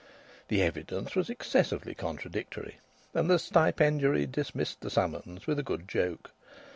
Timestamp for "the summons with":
4.81-5.59